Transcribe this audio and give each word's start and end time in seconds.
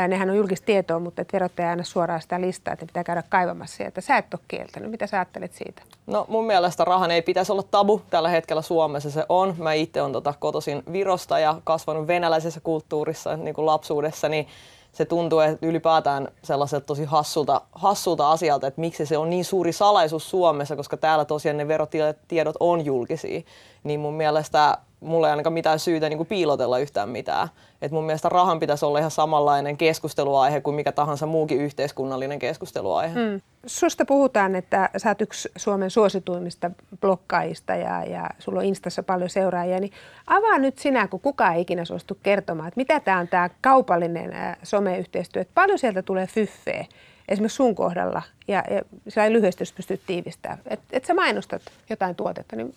Nehän 0.07 0.29
on 0.29 0.35
julkista 0.35 0.65
tietoa, 0.65 0.99
mutta 0.99 1.21
et 1.21 1.33
verottaja 1.33 1.69
aina 1.69 1.83
suoraan 1.83 2.21
sitä 2.21 2.41
listaa, 2.41 2.73
että 2.73 2.85
pitää 2.85 3.03
käydä 3.03 3.23
kaivamassa 3.29 3.77
sieltä. 3.77 4.01
Sä 4.01 4.17
et 4.17 4.33
ole 4.33 4.41
kieltänyt. 4.47 4.91
Mitä 4.91 5.07
sä 5.07 5.17
ajattelet 5.17 5.53
siitä? 5.53 5.81
No 6.07 6.25
mun 6.29 6.45
mielestä 6.45 6.85
rahan 6.85 7.11
ei 7.11 7.21
pitäisi 7.21 7.51
olla 7.51 7.63
tabu 7.63 8.01
tällä 8.09 8.29
hetkellä 8.29 8.61
Suomessa. 8.61 9.11
Se 9.11 9.25
on. 9.29 9.55
Mä 9.57 9.73
itse 9.73 10.01
olen 10.01 10.13
tota, 10.13 10.33
kotoisin 10.39 10.83
Virosta 10.91 11.39
ja 11.39 11.61
kasvanut 11.63 12.07
venäläisessä 12.07 12.59
kulttuurissa 12.59 13.37
niin 13.37 13.55
kuin 13.55 13.65
lapsuudessa, 13.65 14.29
niin 14.29 14.47
se 14.95 15.05
tuntuu 15.05 15.39
että 15.39 15.65
ylipäätään 15.65 16.27
sellaiselta 16.43 16.85
tosi 16.85 17.03
hassulta, 17.03 17.61
hassulta 17.71 18.31
asialta, 18.31 18.67
että 18.67 18.81
miksi 18.81 19.05
se 19.05 19.17
on 19.17 19.29
niin 19.29 19.45
suuri 19.45 19.71
salaisuus 19.71 20.29
Suomessa, 20.29 20.75
koska 20.75 20.97
täällä 20.97 21.25
tosiaan 21.25 21.57
ne 21.57 21.67
verotiedot 21.67 22.55
on 22.59 22.85
julkisia. 22.85 23.41
Niin 23.83 23.99
mun 23.99 24.13
mielestä 24.13 24.77
mulla 25.05 25.27
ei 25.27 25.31
ainakaan 25.31 25.53
mitään 25.53 25.79
syytä 25.79 26.09
niin 26.09 26.17
kuin 26.17 26.27
piilotella 26.27 26.79
yhtään 26.79 27.09
mitään. 27.09 27.47
Et 27.81 27.91
mun 27.91 28.03
mielestä 28.03 28.29
rahan 28.29 28.59
pitäisi 28.59 28.85
olla 28.85 28.99
ihan 28.99 29.11
samanlainen 29.11 29.77
keskusteluaihe 29.77 30.61
kuin 30.61 30.75
mikä 30.75 30.91
tahansa 30.91 31.25
muukin 31.25 31.61
yhteiskunnallinen 31.61 32.39
keskusteluaihe. 32.39 33.19
Mm. 33.19 33.41
Susta 33.65 34.05
puhutaan, 34.05 34.55
että 34.55 34.89
sä 34.97 35.09
oot 35.09 35.21
yksi 35.21 35.49
Suomen 35.55 35.91
suosituimmista 35.91 36.71
blokkaajista 37.01 37.75
ja, 37.75 38.03
ja 38.03 38.29
sulla 38.39 38.59
on 38.59 38.65
Instassa 38.65 39.03
paljon 39.03 39.29
seuraajia, 39.29 39.79
niin 39.79 39.91
avaa 40.27 40.57
nyt 40.57 40.77
sinä, 40.77 41.07
kun 41.07 41.19
kukaan 41.19 41.55
ei 41.55 41.61
ikinä 41.61 41.85
suostu 41.85 42.17
kertomaan, 42.23 42.67
että 42.67 42.79
mitä 42.79 42.99
tämä 42.99 43.19
on 43.19 43.27
tämä 43.27 43.49
kaupallinen 43.61 44.33
someyhteistyö, 44.63 45.41
että 45.41 45.51
paljon 45.55 45.79
sieltä 45.79 46.01
tulee 46.01 46.27
fyffeä 46.27 46.85
esimerkiksi 47.27 47.55
sun 47.55 47.75
kohdalla, 47.75 48.21
ja, 48.47 48.63
ja 48.69 48.81
sillä 49.07 49.33
lyhyesti, 49.33 49.61
jos 49.61 49.73
pystyt 49.73 50.01
tiivistämään, 50.07 50.59
että 50.67 50.85
et 50.91 51.05
sä 51.05 51.13
mainostat 51.13 51.61
jotain 51.89 52.15
tuotetta, 52.15 52.55
niin 52.55 52.73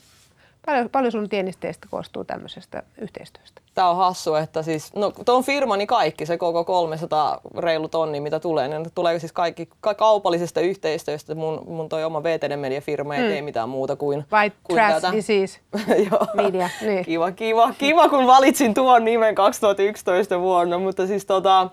Paljon, 0.68 0.90
paljon 0.90 1.12
sun 1.12 1.28
tienisteistä 1.28 1.86
koostuu 1.90 2.24
tämmöisestä 2.24 2.82
yhteistyöstä? 2.98 3.60
Tämä 3.74 3.90
on 3.90 3.96
hassu, 3.96 4.34
että 4.34 4.62
siis, 4.62 4.94
no 4.94 5.12
tuon 5.24 5.44
firmani 5.44 5.86
kaikki, 5.86 6.26
se 6.26 6.38
koko 6.38 6.64
300 6.64 7.40
reilu 7.58 7.88
tonni, 7.88 8.20
mitä 8.20 8.40
tulee, 8.40 8.68
niin 8.68 8.86
tulee 8.94 9.18
siis 9.18 9.32
kaikki 9.32 9.68
ka- 9.80 9.94
kaupallisesta 9.94 10.60
yhteistyöstä. 10.60 11.34
Mun, 11.34 11.62
mun 11.66 11.88
toi 11.88 12.04
oma 12.04 12.22
VTD 12.22 12.56
Media 12.56 12.80
firma 12.80 13.14
ei 13.14 13.22
mm. 13.22 13.28
tee 13.28 13.42
mitään 13.42 13.68
muuta 13.68 13.96
kuin... 13.96 14.24
Vai 14.30 14.52
kuin 14.64 14.76
Trash 14.76 14.94
tätä. 14.94 15.12
Disease 15.12 15.60
Media. 16.42 16.70
Niin. 16.82 17.04
Kiva, 17.04 17.32
kiva, 17.32 17.74
kiva, 17.78 18.08
kun 18.08 18.26
valitsin 18.26 18.74
tuon 18.74 19.04
nimen 19.04 19.34
2011 19.34 20.40
vuonna, 20.40 20.78
mutta 20.78 21.06
siis 21.06 21.26
tota, 21.26 21.70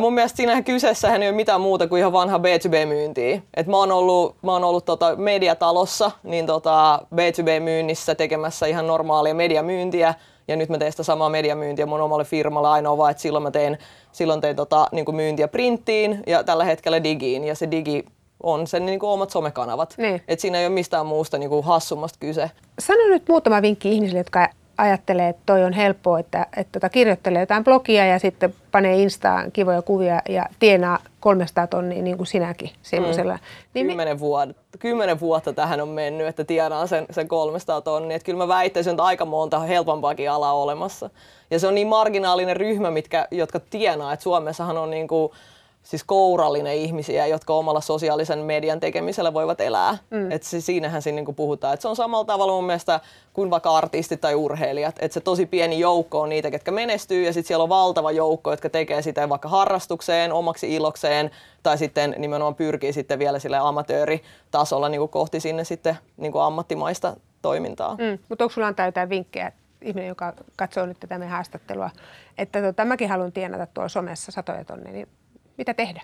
mun 0.00 0.14
mielestä 0.14 0.36
siinähän 0.36 0.64
kyseessähän 0.64 1.22
ei 1.22 1.28
ole 1.28 1.36
mitään 1.36 1.60
muuta 1.60 1.88
kuin 1.88 1.98
ihan 1.98 2.12
vanha 2.12 2.38
B2B-myyntiä. 2.38 3.42
Et 3.54 3.66
mä 3.66 3.76
oon 3.76 3.92
ollut, 3.92 4.36
mä 4.42 4.52
oon 4.52 4.64
ollut 4.64 4.84
tota 4.84 5.16
mediatalossa 5.16 6.10
niin 6.22 6.46
tota 6.46 7.00
B2B-myynnissä 7.14 8.14
tekemässä 8.14 8.66
ihan 8.66 8.86
normaalia 8.86 9.34
mediamyyntiä. 9.34 10.14
Ja 10.48 10.56
nyt 10.56 10.68
mä 10.68 10.78
teen 10.78 10.92
sitä 10.92 11.02
samaa 11.02 11.28
mediamyyntiä 11.28 11.86
mun 11.86 12.00
omalle 12.00 12.24
firmalle 12.24 12.68
ainoa 12.68 12.98
vaan, 12.98 13.10
että 13.10 13.20
silloin 13.20 13.42
mä 13.42 13.50
tein, 13.50 13.78
silloin 14.12 14.40
tein 14.40 14.56
tota, 14.56 14.86
niin 14.92 15.04
kuin 15.04 15.16
myyntiä 15.16 15.48
printtiin 15.48 16.22
ja 16.26 16.44
tällä 16.44 16.64
hetkellä 16.64 17.04
digiin. 17.04 17.44
Ja 17.44 17.54
se 17.54 17.70
digi 17.70 18.04
on 18.42 18.66
sen 18.66 18.86
niin 18.86 19.00
kuin 19.00 19.10
omat 19.10 19.30
somekanavat. 19.30 19.94
Niin. 19.98 20.22
Et 20.28 20.40
siinä 20.40 20.58
ei 20.58 20.66
ole 20.66 20.74
mistään 20.74 21.06
muusta 21.06 21.38
niin 21.38 21.50
kuin 21.50 21.64
hassummasta 21.64 22.18
kyse. 22.20 22.50
Sano 22.78 23.08
nyt 23.08 23.28
muutama 23.28 23.62
vinkki 23.62 23.92
ihmisille, 23.92 24.20
jotka 24.20 24.48
ajattelee, 24.80 25.28
että 25.28 25.42
toi 25.46 25.64
on 25.64 25.72
helppoa, 25.72 26.18
että, 26.18 26.46
että 26.56 26.72
tota 26.72 26.88
kirjoittelee 26.88 27.40
jotain 27.40 27.64
blogia 27.64 28.06
ja 28.06 28.18
sitten 28.18 28.54
panee 28.72 28.96
Instaan 28.96 29.52
kivoja 29.52 29.82
kuvia 29.82 30.22
ja 30.28 30.46
tienaa 30.58 30.98
300 31.20 31.66
tonnia 31.66 32.02
niin 32.02 32.16
kuin 32.16 32.26
sinäkin 32.26 32.70
semmoisella. 32.82 33.34
Mm. 33.34 33.40
Niin 33.74 33.86
kymmenen, 33.86 34.20
vuotta, 34.20 34.54
kymmenen 34.78 35.20
vuotta 35.20 35.52
tähän 35.52 35.80
on 35.80 35.88
mennyt, 35.88 36.26
että 36.26 36.44
tienaa 36.44 36.86
sen, 36.86 37.06
sen 37.10 37.28
300 37.28 37.80
tonnia. 37.80 38.16
Että 38.16 38.26
kyllä 38.26 38.38
mä 38.38 38.48
väittäisin, 38.48 38.90
että 38.90 39.04
aika 39.04 39.24
monta 39.24 39.58
helpompaakin 39.60 40.30
alaa 40.30 40.52
olemassa. 40.52 41.10
Ja 41.50 41.58
se 41.58 41.66
on 41.66 41.74
niin 41.74 41.86
marginaalinen 41.86 42.56
ryhmä, 42.56 42.90
mitkä, 42.90 43.28
jotka 43.30 43.60
tienaa, 43.60 44.12
että 44.12 44.22
Suomessahan 44.22 44.78
on 44.78 44.90
niin 44.90 45.08
kuin 45.08 45.32
siis 45.82 46.04
kourallinen 46.04 46.74
ihmisiä, 46.74 47.26
jotka 47.26 47.52
omalla 47.52 47.80
sosiaalisen 47.80 48.38
median 48.38 48.80
tekemisellä 48.80 49.34
voivat 49.34 49.60
elää. 49.60 49.98
Mm. 50.10 50.30
Et 50.30 50.42
se, 50.42 50.60
siinähän 50.60 51.02
siinä 51.02 51.16
niinku 51.16 51.32
puhutaan. 51.32 51.74
Et 51.74 51.80
se 51.80 51.88
on 51.88 51.96
samalla 51.96 52.24
tavalla 52.24 52.52
mun 52.52 52.66
mielestä 52.66 53.00
kuin 53.32 53.50
vaikka 53.50 53.76
artistit 53.76 54.20
tai 54.20 54.34
urheilijat. 54.34 54.96
Et 54.98 55.12
se 55.12 55.20
tosi 55.20 55.46
pieni 55.46 55.78
joukko 55.78 56.20
on 56.20 56.28
niitä, 56.28 56.50
ketkä 56.50 56.70
menestyy 56.70 57.24
ja 57.24 57.32
sitten 57.32 57.48
siellä 57.48 57.62
on 57.62 57.68
valtava 57.68 58.12
joukko, 58.12 58.50
jotka 58.50 58.70
tekee 58.70 59.02
sitä 59.02 59.28
vaikka 59.28 59.48
harrastukseen, 59.48 60.32
omaksi 60.32 60.74
ilokseen 60.74 61.30
tai 61.62 61.78
sitten 61.78 62.14
nimenomaan 62.18 62.54
pyrkii 62.54 62.92
sitten 62.92 63.18
vielä 63.18 63.38
sille 63.38 63.58
amatööritasolla 63.58 64.88
niinku 64.88 65.08
kohti 65.08 65.40
sinne 65.40 65.64
sitten 65.64 65.98
niinku 66.16 66.38
ammattimaista 66.38 67.16
toimintaa. 67.42 67.94
Mm. 67.94 68.18
Mutta 68.28 68.44
onko 68.44 68.52
sulla 68.52 68.66
antaa 68.66 68.86
jotain 68.86 69.08
vinkkejä 69.08 69.52
ihminen, 69.82 70.08
joka 70.08 70.32
katsoo 70.56 70.86
nyt 70.86 71.00
tätä 71.00 71.18
meidän 71.18 71.34
haastattelua, 71.34 71.90
että 72.38 72.62
tota, 72.62 72.84
mäkin 72.84 73.08
haluan 73.08 73.32
tienata 73.32 73.66
tuolla 73.66 73.88
somessa 73.88 74.32
satoja 74.32 74.64
tonne, 74.64 74.92
niin 74.92 75.08
mitä 75.60 75.74
tehdä? 75.74 76.02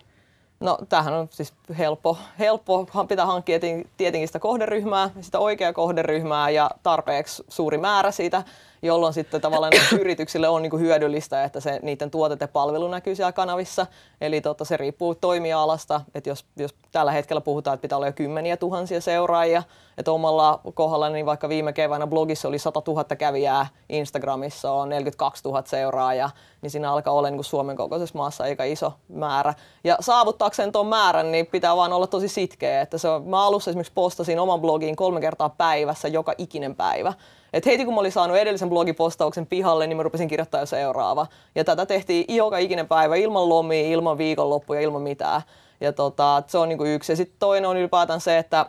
No 0.61 0.79
tämähän 0.89 1.15
on 1.15 1.29
siis 1.31 1.55
helppo. 1.79 2.19
Helppo 2.39 2.87
pitää 3.09 3.27
hankkia 3.27 3.61
tietenkin 3.97 4.29
sitä 4.29 4.39
kohderyhmää, 4.39 5.11
sitä 5.21 5.39
oikeaa 5.39 5.73
kohderyhmää 5.73 6.51
ja 6.51 6.71
tarpeeksi 6.83 7.45
suuri 7.49 7.79
määrä 7.79 8.11
siitä 8.11 8.43
jolloin 8.87 9.15
sitten 9.15 9.41
tavallaan 9.41 9.73
yrityksille 10.01 10.49
on 10.49 10.63
niin 10.63 10.81
hyödyllistä, 10.81 11.45
että 11.45 11.61
se, 11.61 11.81
niiden 11.83 12.11
tuote 12.11 12.37
ja 12.41 12.49
palvelu 12.49 12.89
näkyy 12.89 13.15
siellä 13.15 13.33
kanavissa. 13.33 13.87
Eli 14.21 14.41
totta, 14.41 14.65
se 14.65 14.77
riippuu 14.77 15.15
toimialasta, 15.15 16.01
että 16.15 16.31
jos, 16.31 16.45
jos 16.57 16.75
tällä 16.93 17.13
hetkellä 17.13 17.41
puhutaan, 17.41 17.75
että 17.75 17.83
pitää 17.83 17.97
olla 17.97 18.07
jo 18.07 18.13
kymmeniä 18.13 18.57
tuhansia 18.57 19.01
seuraajia, 19.01 19.63
että 19.99 20.13
omalla 20.13 20.61
kohdalla, 20.75 21.09
niin 21.09 21.27
vaikka 21.27 21.49
viime 21.49 21.73
keväänä 21.73 22.07
blogissa 22.07 22.49
oli 22.49 22.59
100 22.59 22.83
000 22.87 23.05
kävijää, 23.05 23.67
Instagramissa 23.89 24.73
on 24.73 24.89
42 24.89 25.45
000 25.45 25.63
seuraajaa, 25.67 26.31
niin 26.63 26.71
siinä 26.71 26.93
alkaa 26.93 27.15
olla 27.15 27.31
niin 27.31 27.37
kuin 27.37 27.45
Suomen 27.45 27.77
kokoisessa 27.77 28.19
maassa 28.19 28.45
aika 28.45 28.65
iso 28.65 28.93
määrä. 29.09 29.55
Ja 29.85 29.97
saavuttaakseen 30.01 30.73
tuon 30.73 30.87
määrän, 30.87 31.33
niin 31.33 31.47
pitää 31.47 31.77
vaan 31.77 31.93
olla 31.93 32.07
tosi 32.07 32.29
sitkeä. 32.29 32.81
Että 32.81 32.99
se 32.99 33.09
mä 33.25 33.45
alussa 33.45 33.71
esimerkiksi 33.71 33.93
postasin 33.95 34.39
oman 34.39 34.61
blogiin 34.61 34.97
kolme 34.97 35.21
kertaa 35.21 35.49
päivässä 35.49 36.09
joka 36.09 36.35
ikinen 36.39 36.77
päivä. 36.77 37.13
Et 37.57 37.67
heti 37.67 37.85
kun 37.85 37.95
mä 37.95 38.01
olin 38.01 38.13
saanut 38.13 38.37
edellisen 38.37 38.69
blogipostauksen 38.69 39.47
pihalle, 39.47 39.87
niin 39.87 39.97
mä 39.97 40.03
rupesin 40.03 40.29
kirjoittaa 40.29 40.61
jo 40.61 40.67
seuraava. 40.67 41.27
Ja 41.55 41.65
tätä 41.65 41.87
tehtiin 41.87 42.37
joka 42.37 42.59
ikinen 42.59 42.89
päivä 42.89 43.17
ilman 43.17 43.49
lomia, 43.49 43.89
ilman 43.89 44.19
viikonloppuja, 44.19 44.81
ilman 44.81 45.03
mitään. 45.03 45.43
Ja 45.81 45.93
tota, 45.93 46.43
se 46.47 46.59
on 46.59 46.69
niinku 46.69 46.85
yksi. 46.85 47.13
Ja 47.13 47.17
sitten 47.17 47.37
toinen 47.39 47.71
on 47.71 47.77
ylipäätään 47.77 48.21
se, 48.21 48.39
että 48.39 48.67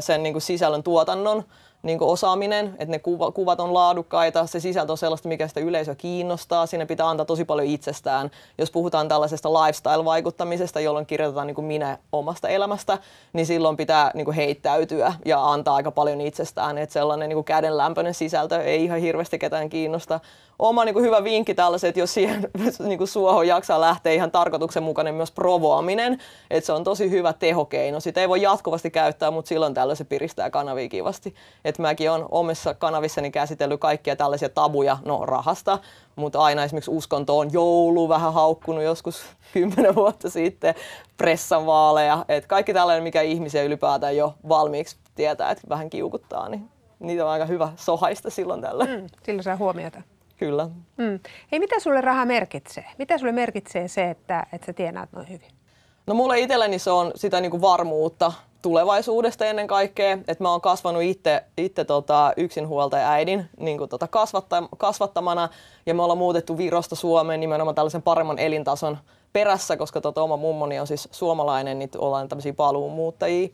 sen 0.00 0.22
niinku 0.22 0.40
sisällön 0.40 0.82
tuotannon 0.82 1.44
niin 1.82 2.02
osaaminen, 2.02 2.66
että 2.66 2.90
ne 2.90 2.98
kuva, 2.98 3.32
kuvat 3.32 3.60
on 3.60 3.74
laadukkaita, 3.74 4.46
se 4.46 4.60
sisältö 4.60 4.92
on 4.92 4.98
sellaista, 4.98 5.28
mikä 5.28 5.48
sitä 5.48 5.60
yleisöä 5.60 5.94
kiinnostaa, 5.94 6.66
sinne 6.66 6.86
pitää 6.86 7.08
antaa 7.08 7.26
tosi 7.26 7.44
paljon 7.44 7.68
itsestään. 7.68 8.30
Jos 8.58 8.70
puhutaan 8.70 9.08
tällaisesta 9.08 9.48
lifestyle-vaikuttamisesta, 9.48 10.80
jolloin 10.80 11.06
kirjoitetaan 11.06 11.46
niin 11.46 11.54
kuin 11.54 11.64
minä 11.64 11.98
omasta 12.12 12.48
elämästä, 12.48 12.98
niin 13.32 13.46
silloin 13.46 13.76
pitää 13.76 14.10
niin 14.14 14.24
kuin 14.24 14.34
heittäytyä 14.34 15.12
ja 15.24 15.52
antaa 15.52 15.74
aika 15.74 15.90
paljon 15.90 16.20
itsestään, 16.20 16.78
että 16.78 16.92
sellainen 16.92 17.28
niin 17.28 17.36
kuin 17.36 17.44
kädenlämpöinen 17.44 18.14
sisältö 18.14 18.62
ei 18.62 18.84
ihan 18.84 19.00
hirveästi 19.00 19.38
ketään 19.38 19.68
kiinnosta. 19.68 20.20
Oma 20.58 20.84
niin 20.84 20.92
kuin 20.92 21.04
hyvä 21.04 21.24
vinkki 21.24 21.54
tällaiset, 21.54 21.96
jos 21.96 22.14
siihen 22.14 22.48
niin 22.88 22.98
kuin 22.98 23.08
suohon 23.08 23.46
jaksaa 23.46 23.80
lähteä 23.80 24.12
ihan 24.12 24.30
tarkoituksenmukainen 24.30 25.14
myös 25.14 25.30
provoaminen, 25.30 26.18
että 26.50 26.66
se 26.66 26.72
on 26.72 26.84
tosi 26.84 27.10
hyvä 27.10 27.32
tehokeino. 27.32 28.00
Sitä 28.00 28.20
ei 28.20 28.28
voi 28.28 28.42
jatkuvasti 28.42 28.90
käyttää, 28.90 29.30
mutta 29.30 29.48
silloin 29.48 29.74
tällöin 29.74 29.96
se 29.96 30.04
piristää 30.04 30.50
kanavia 30.50 30.88
kivasti 30.88 31.34
että 31.64 31.82
mäkin 31.82 32.10
olen 32.10 32.26
omissa 32.30 32.74
kanavissani 32.74 33.30
käsitellyt 33.30 33.80
kaikkia 33.80 34.16
tällaisia 34.16 34.48
tabuja, 34.48 34.98
no 35.04 35.26
rahasta, 35.26 35.78
mutta 36.16 36.40
aina 36.40 36.64
esimerkiksi 36.64 36.90
uskonto 36.90 37.38
on 37.38 37.52
joulu 37.52 38.08
vähän 38.08 38.32
haukkunut 38.32 38.84
joskus 38.84 39.22
kymmenen 39.52 39.94
vuotta 39.94 40.30
sitten, 40.30 40.74
pressavaaleja, 41.16 42.24
että 42.28 42.48
kaikki 42.48 42.74
tällainen, 42.74 43.02
mikä 43.02 43.22
ihmisiä 43.22 43.62
ylipäätään 43.62 44.16
jo 44.16 44.34
valmiiksi 44.48 44.96
tietää, 45.14 45.50
että 45.50 45.68
vähän 45.68 45.90
kiukuttaa, 45.90 46.48
niin 46.48 46.68
niitä 46.98 47.24
on 47.24 47.30
aika 47.30 47.44
hyvä 47.44 47.72
sohaista 47.76 48.30
silloin 48.30 48.60
tällä. 48.60 48.84
Mm, 48.84 49.06
silloin 49.22 49.44
saa 49.44 49.56
huomiota. 49.56 50.02
Kyllä. 50.38 50.68
Mm. 50.96 51.20
Hei, 51.52 51.60
mitä 51.60 51.80
sulle 51.80 52.00
raha 52.00 52.24
merkitsee? 52.24 52.84
Mitä 52.98 53.18
sulle 53.18 53.32
merkitsee 53.32 53.88
se, 53.88 54.10
että, 54.10 54.46
että 54.52 54.66
sä 54.66 54.72
tienaat 54.72 55.12
noin 55.12 55.28
hyvin? 55.28 55.48
No 56.06 56.14
mulle 56.14 56.40
itselleni 56.40 56.78
se 56.78 56.90
on 56.90 57.12
sitä 57.14 57.40
niin 57.40 57.50
kuin 57.50 57.60
varmuutta 57.60 58.32
tulevaisuudesta 58.62 59.44
ennen 59.44 59.66
kaikkea. 59.66 60.12
Että 60.12 60.44
mä 60.44 60.50
oon 60.50 60.60
kasvanut 60.60 61.02
itse, 61.02 61.44
itse 61.56 61.84
tota, 61.84 62.32
yksinhuoltaja 62.36 63.10
äidin 63.10 63.48
niin 63.60 63.78
kuin 63.78 63.90
tota 63.90 64.08
kasvatta, 64.08 64.62
kasvattamana 64.78 65.48
ja 65.86 65.94
me 65.94 66.02
ollaan 66.02 66.18
muutettu 66.18 66.58
Virosta 66.58 66.96
Suomeen 66.96 67.40
nimenomaan 67.40 67.74
tällaisen 67.74 68.02
paremman 68.02 68.38
elintason 68.38 68.98
perässä, 69.32 69.76
koska 69.76 70.00
tota, 70.00 70.22
oma 70.22 70.36
mummoni 70.36 70.80
on 70.80 70.86
siis 70.86 71.08
suomalainen, 71.12 71.78
niin 71.78 71.90
ollaan 71.98 72.28
tämmöisiä 72.28 72.52
paluumuuttajia. 72.52 73.48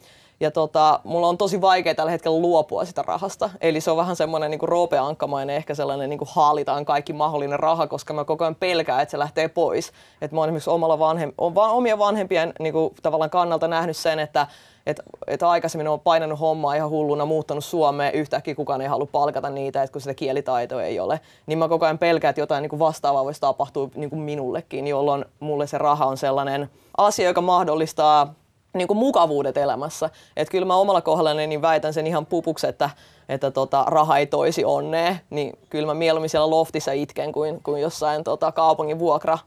Ja 0.44 0.50
tota, 0.50 1.00
mulla 1.05 1.29
on 1.29 1.38
tosi 1.38 1.61
vaikea 1.61 1.94
tällä 1.94 2.11
hetkellä 2.11 2.41
luopua 2.41 2.85
sitä 2.85 3.02
rahasta. 3.02 3.50
Eli 3.61 3.81
se 3.81 3.91
on 3.91 3.96
vähän 3.96 4.17
semmoinen 4.17 4.50
niin 4.50 4.61
roopeankkamainen, 4.62 5.56
ehkä 5.56 5.75
sellainen 5.75 6.11
niin 6.11 6.19
kuin 6.19 6.29
haalitaan 6.32 6.85
kaikki 6.85 7.12
mahdollinen 7.12 7.58
raha, 7.58 7.87
koska 7.87 8.14
mä 8.14 8.25
koko 8.25 8.44
ajan 8.44 8.55
pelkään, 8.55 9.02
että 9.02 9.11
se 9.11 9.19
lähtee 9.19 9.49
pois. 9.49 9.93
Että 10.20 10.35
mä 10.35 10.41
oon 10.41 10.49
esimerkiksi 10.49 10.70
omalla 10.70 10.99
vanhem, 10.99 11.32
on 11.38 11.55
vaan 11.55 11.70
omia 11.70 11.99
vanhempien 11.99 12.52
niin 12.61 12.73
kuin, 12.73 12.94
tavallaan 13.02 13.31
kannalta 13.31 13.69
nähnyt 13.69 13.96
sen, 13.96 14.19
että 14.19 14.46
että 14.87 15.02
et 15.26 15.43
aikaisemmin 15.43 15.88
on 15.88 16.00
painanut 16.00 16.41
hommaa 16.41 16.75
ihan 16.75 16.91
hulluna, 16.91 17.25
muuttanut 17.25 17.64
Suomeen, 17.64 18.14
yhtäkkiä 18.14 18.55
kukaan 18.55 18.81
ei 18.81 18.88
halua 18.88 19.08
palkata 19.12 19.50
niitä, 19.50 19.82
että 19.82 19.93
kun 19.93 20.00
sitä 20.00 20.14
kielitaitoa 20.14 20.82
ei 20.82 21.00
ole. 21.00 21.20
Niin 21.46 21.58
mä 21.58 21.69
koko 21.69 21.85
ajan 21.85 21.99
pelkään, 21.99 22.31
että 22.31 22.41
jotain 22.41 22.62
niin 22.62 22.70
kuin 22.70 22.81
vastaavaa 22.81 23.25
voisi 23.25 23.41
tapahtua 23.41 23.88
niin 23.94 24.11
kuin 24.11 24.20
minullekin, 24.20 24.87
jolloin 24.87 25.25
mulle 25.41 25.67
se 25.67 25.79
raha 25.79 26.06
on 26.06 26.17
sellainen 26.17 26.70
asia, 26.96 27.29
joka 27.29 27.41
mahdollistaa 27.41 28.35
niin 28.74 28.88
kuin 28.88 28.98
mukavuudet 28.98 29.56
elämässä. 29.56 30.10
Että 30.36 30.52
kyllä 30.52 30.66
mä 30.66 30.76
omalla 30.76 31.00
kohdallani 31.00 31.46
niin 31.46 31.62
väitän 31.62 31.94
sen 31.94 32.06
ihan 32.06 32.26
pupuksi, 32.26 32.66
että, 32.66 32.90
että 33.28 33.50
tota, 33.50 33.84
raha 33.86 34.18
ei 34.18 34.26
toisi 34.26 34.64
onnea. 34.64 35.16
Niin 35.30 35.58
kyllä 35.70 35.86
mä 35.86 35.94
mieluummin 35.94 36.30
siellä 36.30 36.50
loftissa 36.50 36.92
itken 36.92 37.32
kuin, 37.32 37.62
kuin 37.62 37.82
jossain 37.82 38.24
tota, 38.24 38.52
kaupungin 38.52 38.98
vuokra 38.98 39.38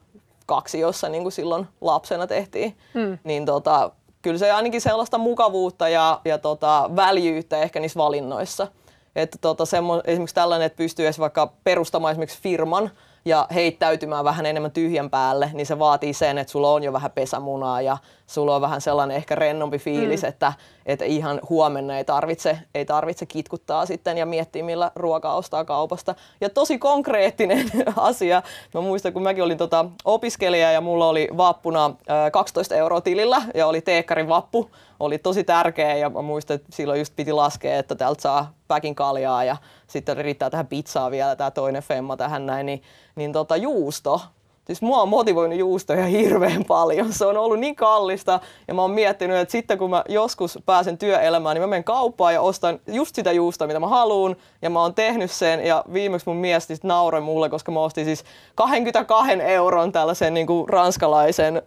kaksi, 0.46 0.80
jossa 0.80 1.10
niin 1.10 1.24
kuin 1.24 1.34
silloin 1.34 1.68
lapsena 1.82 2.28
tehtiin. 2.28 2.78
Hmm. 2.94 3.18
Niin 3.24 3.46
tota, 3.46 3.92
kyllä 4.22 4.38
se 4.38 4.52
ainakin 4.52 4.82
sellaista 4.82 5.18
mukavuutta 5.18 5.90
ja, 5.90 6.22
ja 6.26 6.38
tota, 6.38 6.90
väljyyttä 6.96 7.58
ehkä 7.58 7.80
niissä 7.80 7.98
valinnoissa. 7.98 8.68
Että 9.16 9.38
tota, 9.42 9.66
semmo, 9.66 10.02
esimerkiksi 10.06 10.36
tällainen, 10.36 10.66
että 10.66 10.78
pystyy 10.78 11.10
vaikka 11.20 11.54
perustamaan 11.64 12.12
esimerkiksi 12.12 12.42
firman, 12.42 12.92
ja 13.28 13.48
heittäytymään 13.54 14.26
vähän 14.26 14.46
enemmän 14.46 14.72
tyhjän 14.72 15.10
päälle, 15.10 15.52
niin 15.54 15.66
se 15.66 15.80
vaatii 15.80 16.14
sen, 16.14 16.38
että 16.38 16.52
sulla 16.52 16.72
on 16.72 16.84
jo 16.84 16.94
vähän 16.94 17.12
pesämunaa 17.12 17.82
ja 17.82 17.98
sulla 18.28 18.56
on 18.56 18.62
vähän 18.62 18.82
sellainen 18.82 19.18
ehkä 19.18 19.36
rennompi 19.36 19.78
fiilis, 19.78 20.22
mm. 20.22 20.30
että, 20.30 20.54
että 20.86 21.06
ihan 21.06 21.40
huomenna 21.50 21.98
ei 21.98 22.04
tarvitse, 22.04 22.60
ei 22.76 22.86
tarvitse 22.86 23.26
kitkuttaa 23.26 23.86
sitten 23.86 24.18
ja 24.18 24.26
miettiä, 24.26 24.64
millä 24.64 24.92
ruokaa 24.96 25.36
ostaa 25.36 25.66
kaupasta. 25.66 26.16
Ja 26.42 26.50
tosi 26.50 26.78
konkreettinen 26.78 27.72
asia. 27.96 28.42
Mä 28.74 28.82
muistan, 28.82 29.14
kun 29.14 29.24
mäkin 29.24 29.44
olin 29.44 29.58
tota 29.58 29.86
opiskelija 30.06 30.72
ja 30.72 30.82
mulla 30.82 31.08
oli 31.08 31.30
vappuna 31.38 31.94
12 32.32 32.76
euroa 32.76 33.02
tilillä 33.02 33.42
ja 33.56 33.68
oli 33.68 33.82
teekkarin 33.82 34.28
vappu. 34.28 34.72
Oli 35.00 35.18
tosi 35.18 35.44
tärkeä 35.44 35.96
ja 35.96 36.10
mä 36.10 36.22
muistan, 36.22 36.56
että 36.56 36.68
silloin 36.72 37.00
just 37.00 37.16
piti 37.16 37.32
laskea, 37.32 37.78
että 37.78 37.96
täältä 37.96 38.22
saa 38.22 38.57
päkin 38.68 38.96
kaljaa 38.96 39.44
ja 39.44 39.58
sitten 39.88 40.18
riittää 40.18 40.50
tähän 40.50 40.68
pizzaa 40.68 41.12
vielä 41.12 41.36
tämä 41.36 41.52
toinen 41.52 41.84
femma 41.84 42.18
tähän 42.18 42.46
näin, 42.46 42.66
niin, 42.66 42.82
niin 43.16 43.34
tota, 43.34 43.56
juusto. 43.56 44.22
Siis 44.68 44.82
mua 44.82 45.02
on 45.02 45.10
motivoinut 45.10 45.60
juusto 45.60 45.94
ihan 45.94 46.10
hirveän 46.10 46.66
paljon. 46.66 47.14
Se 47.14 47.26
on 47.26 47.38
ollut 47.38 47.60
niin 47.60 47.76
kallista 47.76 48.40
ja 48.68 48.74
mä 48.74 48.82
oon 48.82 48.92
miettinyt, 48.92 49.38
että 49.38 49.52
sitten 49.52 49.78
kun 49.78 49.90
mä 49.90 50.04
joskus 50.10 50.60
pääsen 50.66 50.98
työelämään, 50.98 51.56
niin 51.56 51.62
mä 51.62 51.68
menen 51.68 51.84
kauppaan 51.84 52.34
ja 52.34 52.42
ostan 52.42 52.80
just 52.88 53.16
sitä 53.16 53.32
juusta, 53.32 53.68
mitä 53.68 53.80
mä 53.80 53.88
haluan. 53.88 54.36
Ja 54.62 54.70
mä 54.70 54.82
oon 54.82 54.94
tehnyt 54.94 55.32
sen 55.32 55.66
ja 55.66 55.84
viimeksi 55.94 56.30
mun 56.30 56.38
mies 56.38 56.68
siis 56.68 56.84
nauroi 56.84 57.22
mulle, 57.22 57.50
koska 57.50 57.72
mä 57.72 57.80
ostin 57.80 58.06
siis 58.06 58.24
22 58.56 59.32
euron 59.32 59.92
tällaisen 59.92 60.34
niin 60.34 60.48
kuin 60.48 60.70
ranskalaisen 60.70 61.62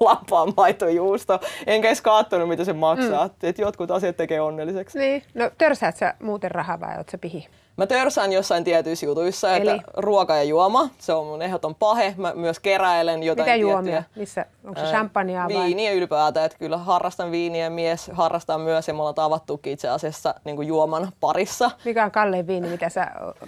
lapaan 0.00 0.52
maitojuusto. 0.56 1.40
Enkä 1.66 1.88
edes 1.88 2.00
katsonut, 2.00 2.48
mitä 2.48 2.64
se 2.64 2.72
maksaa. 2.72 3.26
Mm. 3.26 3.32
Et 3.42 3.58
jotkut 3.58 3.90
asiat 3.90 4.16
tekee 4.16 4.40
onnelliseksi. 4.40 4.98
Niin. 4.98 5.22
No 5.34 5.50
törsäät 5.58 5.96
sä 5.96 6.14
muuten 6.22 6.50
rahaa 6.50 6.80
vai 6.80 6.96
oot 6.96 7.08
sä 7.08 7.18
pihi? 7.18 7.48
Mä 7.76 7.86
törsään 7.86 8.32
jossain 8.32 8.64
tietyissä 8.64 9.06
jutuissa, 9.06 9.56
Eli? 9.56 9.70
että 9.70 9.82
ruoka 9.96 10.36
ja 10.36 10.42
juoma, 10.42 10.88
se 10.98 11.12
on 11.12 11.26
mun 11.26 11.42
ehdoton 11.42 11.74
pahe. 11.74 12.14
Mä 12.16 12.32
myös 12.34 12.60
keräilen 12.60 13.22
jotain 13.22 13.46
Mitä 13.46 13.56
juomia? 13.56 13.92
Tiettyjä, 13.92 14.20
Missä? 14.22 14.46
Onko 14.64 14.80
se 14.80 14.86
champagnea 14.86 15.48
vai? 15.54 15.64
Viiniä 15.64 15.92
ylipäätään, 15.92 16.46
että 16.46 16.58
kyllä 16.58 16.78
harrastan 16.78 17.30
viiniä, 17.30 17.70
mies 17.70 18.10
harrastaa 18.12 18.58
myös 18.58 18.88
ja 18.88 18.94
me 18.94 19.00
ollaan 19.00 19.14
tavattukin 19.14 19.72
itse 19.72 19.88
asiassa 19.88 20.34
niin 20.44 20.66
juoman 20.66 21.12
parissa. 21.20 21.70
Mikä 21.84 22.04
on 22.04 22.10
kallein 22.10 22.46
viini, 22.46 22.68
mitä 22.68 22.88
sä 22.88 23.06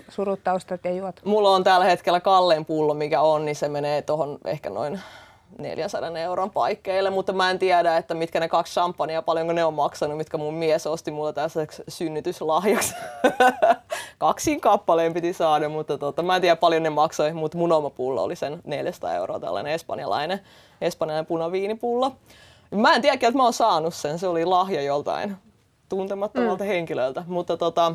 surutta 0.09 0.53
ostat 0.53 0.85
ja 0.85 0.93
juot? 0.93 1.21
Mulla 1.25 1.51
on 1.51 1.65
tällä 1.65 1.85
hetkellä 1.85 2.21
kallein 2.21 2.65
pullo, 2.65 2.95
mikä 2.95 3.21
on, 3.21 3.45
niin 3.45 3.57
se 3.57 3.69
menee 3.69 4.03
tuohon 4.03 4.39
ehkä 4.45 4.71
noin 4.71 5.01
400 5.59 6.19
euron 6.19 6.51
paikkeille, 6.51 7.11
mutta 7.11 7.33
mä 7.33 7.51
en 7.51 7.59
tiedä, 7.59 7.97
että 7.97 8.15
mitkä 8.15 8.41
ne 8.41 8.49
kaksi 8.49 8.73
champagnea, 8.73 9.23
paljonko 9.23 9.53
ne 9.53 9.65
on 9.65 9.75
maksanut, 9.75 10.17
mitkä 10.17 10.39
mun 10.39 10.55
mies 10.55 10.87
osti 10.87 11.11
mulle 11.11 11.33
tässä 11.33 11.67
synnytyslahjaksi. 11.89 12.95
Kaksiin 14.19 14.61
kappaleen 14.61 15.15
piti 15.15 15.33
saada, 15.33 15.69
mutta 15.69 15.99
tota, 15.99 16.23
mä 16.23 16.37
en 16.37 16.41
tiedä 16.41 16.57
paljon 16.57 16.83
ne 16.83 16.91
maksoi, 16.91 17.33
mutta 17.33 17.59
mun 17.59 17.73
oma 17.73 17.91
pullo 17.91 18.23
oli 18.23 18.37
sen 18.37 18.61
400 18.65 19.15
euroa, 19.15 19.41
tällainen 19.41 19.73
espanjalainen, 19.73 20.41
espanjalainen 20.81 21.27
punaviinipullo. 21.27 22.13
Mä 22.71 22.95
en 22.95 23.03
tiedä, 23.03 23.15
että 23.15 23.37
mä 23.37 23.43
oon 23.43 23.53
saanut 23.53 23.95
sen, 23.95 24.19
se 24.19 24.29
oli 24.29 24.45
lahja 24.45 24.83
joltain 24.83 25.37
tuntemattomalta 25.89 26.65
mm. 26.65 26.69
henkilöltä, 26.69 27.25
mutta 27.27 27.57
tota, 27.57 27.95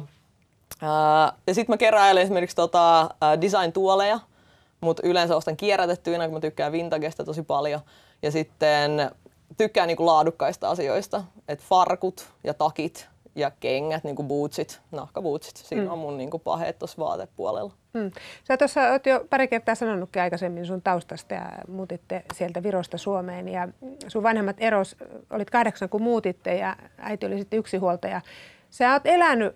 ää, 0.81 1.33
ja 1.47 1.53
sitten 1.53 1.73
mä 1.73 1.77
keräilen 1.77 2.23
esimerkiksi 2.23 2.55
tota, 2.55 3.09
design-tuoleja, 3.41 4.19
mutta 4.83 5.07
yleensä 5.07 5.35
ostan 5.35 5.57
kierrätettyinä, 5.57 6.25
kun 6.25 6.33
mä 6.33 6.39
tykkään 6.39 6.71
vintagesta 6.71 7.23
tosi 7.23 7.43
paljon. 7.43 7.81
Ja 8.21 8.31
sitten 8.31 9.11
tykkään 9.57 9.87
niinku 9.87 10.05
laadukkaista 10.05 10.69
asioista, 10.69 11.23
että 11.47 11.65
farkut 11.69 12.29
ja 12.43 12.53
takit 12.53 13.07
ja 13.35 13.51
kengät, 13.59 14.03
niin 14.03 14.15
kuin 14.15 14.27
bootsit, 14.27 14.81
nahkabootsit. 14.91 15.57
Siinä 15.57 15.83
mm. 15.83 15.91
on 15.91 15.99
mun 15.99 16.17
niin 16.17 16.29
kuin 16.29 16.41
paheet 16.41 16.79
tuossa 16.79 16.97
vaatepuolella. 17.03 17.71
Mm. 17.93 18.11
Sä 18.43 18.57
tuossa 18.57 18.91
oot 18.91 19.05
jo 19.05 19.25
pari 19.29 19.47
kertaa 19.47 19.75
sanonutkin 19.75 20.21
aikaisemmin 20.21 20.65
sun 20.65 20.81
taustasta 20.81 21.33
ja 21.33 21.51
muutitte 21.67 22.23
sieltä 22.33 22.63
Virosta 22.63 22.97
Suomeen. 22.97 23.47
Ja 23.47 23.67
sun 24.07 24.23
vanhemmat 24.23 24.55
eros, 24.59 24.95
olit 25.29 25.49
kahdeksan 25.49 25.89
kun 25.89 26.01
muutitte 26.01 26.55
ja 26.55 26.75
äiti 26.97 27.25
oli 27.25 27.37
sitten 27.37 27.59
yksinhuoltaja. 27.59 28.21
Sä 28.69 28.93
oot 28.93 29.05
elänyt 29.05 29.55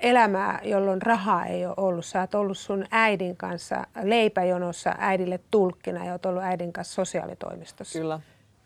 elämää, 0.00 0.60
jolloin 0.64 1.02
rahaa 1.02 1.46
ei 1.46 1.66
ole 1.66 1.74
ollut. 1.76 2.04
Sä 2.04 2.20
oot 2.20 2.34
ollut 2.34 2.58
sun 2.58 2.84
äidin 2.90 3.36
kanssa 3.36 3.86
leipäjonossa 4.02 4.94
äidille 4.98 5.40
tulkkina 5.50 6.04
ja 6.04 6.12
oot 6.12 6.26
ollut 6.26 6.42
äidin 6.42 6.72
kanssa 6.72 6.94
sosiaalitoimistossa. 6.94 7.98
Kyllä. 7.98 8.20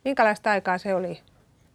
Minkälaista 0.04 0.50
aikaa 0.50 0.78
se 0.78 0.94
oli? 0.94 1.20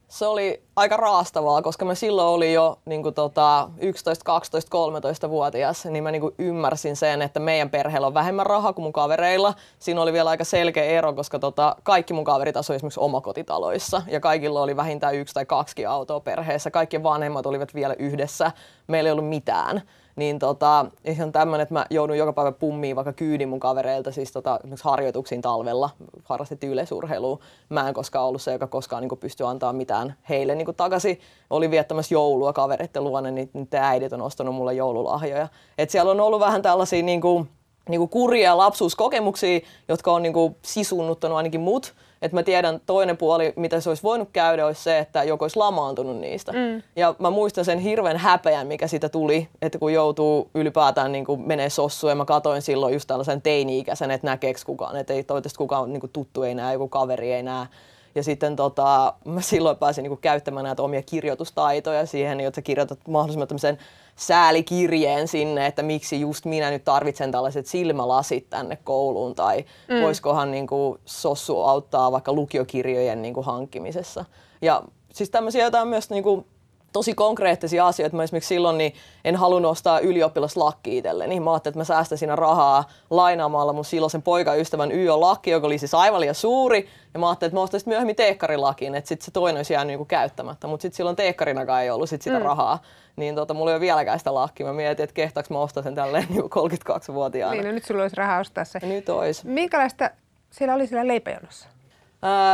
Se 0.10 0.26
oli 0.26 0.64
aika 0.76 0.98
raastavaa, 0.98 1.62
koska 1.62 1.86
mä 1.86 1.96
silloin 1.96 2.28
olin 2.28 2.54
jo 2.54 2.80
niin 2.86 3.04
kuin 3.04 3.16
tota, 3.16 3.70
11, 3.78 4.26
12, 4.26 4.78
13-vuotias, 4.78 5.86
niin 5.86 6.04
mä 6.04 6.12
niin 6.12 6.22
kuin 6.22 6.36
ymmärsin 6.38 6.96
sen, 6.96 7.22
että 7.22 7.40
meidän 7.40 7.70
perheellä 7.70 8.08
on 8.08 8.14
vähemmän 8.14 8.46
rahaa 8.46 8.74
kuin 8.74 8.84
mun 8.84 8.94
kavereilla. 8.94 9.54
Siinä 9.80 10.02
oli 10.02 10.14
vielä 10.14 10.30
aika 10.30 10.44
selkeä 10.44 10.84
ero, 10.84 11.14
koska 11.14 11.40
tota, 11.40 11.76
kaikki 11.84 12.14
mun 12.14 12.24
kaverit 12.24 12.58
asuivat 12.58 12.80
esimerkiksi 12.80 13.00
omakotitaloissa 13.00 14.02
ja 14.08 14.20
kaikilla 14.20 14.62
oli 14.62 14.76
vähintään 14.76 15.16
yksi 15.16 15.34
tai 15.34 15.46
kaksi 15.46 15.86
autoa 15.86 16.20
perheessä. 16.20 16.72
Kaikki 16.72 17.04
vanhemmat 17.04 17.46
olivat 17.46 17.76
vielä 17.76 17.96
yhdessä. 18.00 18.52
Meillä 18.88 19.08
ei 19.08 19.12
ollut 19.12 19.30
mitään 19.30 19.82
niin 20.20 20.40
tota, 20.40 20.86
ihan 21.06 21.32
tämmöinen, 21.32 21.64
että 21.64 21.74
mä 21.74 21.86
joudun 21.90 22.18
joka 22.18 22.34
päivä 22.34 22.52
pummiin 22.52 22.96
vaikka 22.96 23.14
kyydin 23.14 23.50
mun 23.50 23.60
kavereilta, 23.60 24.12
siis 24.12 24.32
tota, 24.32 24.60
harjoituksiin 24.84 25.42
talvella, 25.42 25.90
harrastettiin 26.24 26.72
yleisurheilua. 26.72 27.40
Mä 27.70 27.88
en 27.88 27.94
koskaan 27.94 28.26
ollut 28.26 28.42
se, 28.42 28.52
joka 28.52 28.68
koskaan 28.68 29.04
niin 29.04 29.20
pystyi 29.20 29.48
antaa 29.48 29.74
mitään 29.74 30.16
heille 30.30 30.56
niin 30.56 30.76
takaisin. 30.78 31.20
Oli 31.50 31.72
viettämässä 31.72 32.16
joulua 32.16 32.54
kavereiden 32.54 33.04
luonne, 33.04 33.32
niin 33.32 33.50
niiden 33.54 33.84
äidit 33.84 34.14
on 34.14 34.22
ostanut 34.22 34.56
mulle 34.56 34.74
joululahjoja. 34.74 35.48
Et 35.78 35.90
siellä 35.90 36.12
on 36.12 36.22
ollut 36.22 36.40
vähän 36.40 36.62
tällaisia 36.62 37.04
niin 37.04 37.22
kuin, 37.22 37.50
niin 37.90 38.00
kuin 38.00 38.10
kurjia 38.10 38.58
lapsuuskokemuksia, 38.58 39.60
jotka 39.88 40.12
on 40.12 40.24
niin 40.24 40.34
kuin 40.34 40.56
sisunnuttanut 40.62 41.38
ainakin 41.38 41.62
mut. 41.62 41.94
Että 42.22 42.36
mä 42.36 42.44
tiedän 42.44 42.82
toinen 42.86 43.18
puoli, 43.18 43.54
mitä 43.56 43.80
se 43.80 43.90
olisi 43.90 44.04
voinut 44.04 44.30
käydä, 44.34 44.66
olisi 44.66 44.84
se, 44.84 44.98
että 44.98 45.24
joku 45.24 45.44
olisi 45.44 45.60
lamaantunut 45.60 46.18
niistä. 46.18 46.52
Mm. 46.52 46.84
Ja 46.96 47.16
mä 47.20 47.30
muistan 47.30 47.66
sen 47.66 47.80
hirveän 47.80 48.18
häpeän, 48.18 48.68
mikä 48.68 48.88
siitä 48.88 49.10
tuli, 49.10 49.48
että 49.62 49.80
kun 49.80 49.94
joutuu 49.94 50.50
ylipäätään 50.56 51.12
niin 51.12 51.26
kuin 51.26 51.42
menee 51.42 51.70
sossuun. 51.70 52.12
Ja 52.12 52.16
mä 52.16 52.26
katoin 52.26 52.62
silloin 52.62 52.94
just 52.94 53.08
tällaisen 53.08 53.42
teini-ikäisen, 53.42 54.12
että 54.12 54.28
näkeekö 54.28 54.60
kukaan. 54.66 54.98
Että 54.98 55.14
ei 55.14 55.24
toivottavasti 55.24 55.58
kukaan 55.58 55.94
niin 55.94 56.02
kuin 56.02 56.12
tuttu 56.12 56.44
ei 56.44 56.56
näe, 56.56 56.74
joku 56.74 56.88
kaveri 56.88 57.34
ei 57.34 57.44
näe. 57.44 57.68
Ja 58.16 58.24
sitten 58.24 58.56
tota, 58.56 59.14
mä 59.26 59.42
silloin 59.42 59.78
pääsin 59.78 60.04
niin 60.04 60.10
kuin 60.10 60.22
käyttämään 60.22 60.64
näitä 60.64 60.84
omia 60.84 61.02
kirjoitustaitoja 61.02 62.06
siihen, 62.06 62.40
jotta 62.40 62.62
kirjoitat 62.62 63.00
mahdollisimman 63.08 63.48
tämmöisen 63.48 63.78
säälikirjeen 64.20 65.28
sinne, 65.28 65.66
että 65.66 65.84
miksi 65.84 66.20
just 66.20 66.46
minä 66.46 66.72
nyt 66.72 66.84
tarvitsen 66.84 67.32
tällaiset 67.32 67.66
silmälasit 67.66 68.50
tänne 68.50 68.78
kouluun 68.84 69.36
tai 69.36 69.66
mm. 69.88 70.02
voisikohan 70.02 70.52
niin 70.52 70.68
kuin 70.68 71.00
Sossu 71.06 71.62
auttaa 71.62 72.12
vaikka 72.12 72.34
lukiokirjojen 72.34 73.22
niin 73.22 73.34
kuin 73.34 73.46
hankkimisessa. 73.46 74.26
Ja 74.62 74.84
siis 75.14 75.30
tämmöisiä 75.30 75.64
jotain 75.64 75.88
myös 75.88 76.10
niin 76.10 76.24
kuin 76.24 76.46
tosi 76.94 77.14
konkreettisia 77.14 77.88
asioita. 77.88 78.16
Mä 78.16 78.24
esimerkiksi 78.24 78.48
silloin 78.48 78.78
niin 78.78 78.94
en 79.26 79.36
halunnut 79.36 79.72
ostaa 79.72 80.00
ylioppilaslakki 80.00 80.98
itselleni. 80.98 81.40
Mä 81.40 81.54
ajattelin, 81.54 81.72
että 81.72 81.80
mä 81.80 81.84
säästän 81.84 82.18
siinä 82.18 82.36
rahaa 82.36 82.90
lainaamalla 83.10 83.74
mun 83.74 83.86
silloisen 83.86 84.22
poikaystävän 84.22 84.92
YÖ-lakki, 84.92 85.52
joka 85.52 85.68
oli 85.68 85.78
siis 85.78 85.94
aivan 85.94 86.22
liian 86.22 86.36
suuri. 86.36 86.90
Ja 87.14 87.20
mä 87.20 87.30
ajattelin, 87.30 87.50
että 87.50 87.58
mä 87.58 87.62
ostaisin 87.62 87.90
myöhemmin 87.90 88.16
teekkarilakin, 88.16 88.96
että 88.96 89.08
sitten 89.08 89.26
se 89.26 89.32
toinen 89.32 89.60
olisi 89.60 89.74
jäänyt 89.74 89.88
niinku 89.88 90.06
käyttämättä. 90.06 90.68
Mutta 90.68 90.82
sitten 90.82 90.98
silloin 90.98 91.16
teekkarinakaan 91.16 91.84
ei 91.84 91.90
ollut 91.90 92.10
sit 92.10 92.22
sitä 92.22 92.40
mm. 92.40 92.46
rahaa. 92.46 92.82
Niin 93.16 93.36
tota, 93.36 93.54
mulla 93.54 93.72
ei 93.72 93.76
ole 93.76 93.82
vieläkään 93.82 94.20
sitä 94.20 94.34
lakkia. 94.34 94.66
Mä 94.66 94.74
mietin, 94.74 95.04
että 95.04 95.14
kehtaaks 95.14 95.50
mä 95.50 95.60
ostaa 95.60 95.84
sen 95.84 95.96
tälleen 95.96 96.26
niin 96.30 96.44
32-vuotiaana. 96.44 97.54
Niin, 97.54 97.66
no 97.66 97.72
nyt 97.72 97.86
sulla 97.86 98.02
olisi 98.02 98.16
rahaa 98.16 98.40
ostaa 98.40 98.66
se. 98.66 98.80
Ja 98.82 98.88
nyt 98.88 99.10
olisi. 99.10 99.48
Minkälaista 99.48 100.10
siellä 100.52 100.76
oli 100.76 100.88
siellä 100.88 101.08
leipäjonossa? 101.08 101.68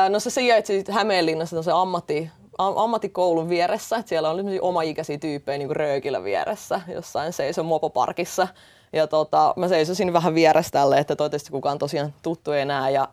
No 0.10 0.20
se 0.20 0.30
sijaitsi 0.30 0.84
Hämeenlinnassa 0.92 1.64
se 1.64 1.72
ammatti, 1.72 2.32
ammattikoulun 2.58 3.50
vieressä. 3.50 3.98
Et 3.98 4.08
siellä 4.08 4.30
oli 4.30 4.60
oma-ikäisiä 4.60 5.18
tyyppejä 5.18 5.58
niin 5.58 5.76
röökillä 5.76 6.24
vieressä, 6.24 6.82
jossain 6.88 7.34
seison 7.34 7.66
mopoparkissa. 7.66 8.48
Ja 8.94 9.08
tota, 9.08 9.54
mä 9.56 9.68
seisosin 9.68 10.14
vähän 10.14 10.36
vieressä 10.36 10.72
tälle, 10.72 10.98
että 10.98 11.16
toivottavasti 11.16 11.52
kukaan 11.52 11.78
tosiaan 11.78 12.14
tuttu 12.22 12.52
ei 12.52 12.66
näe. 12.66 12.92
Ja, 12.92 13.08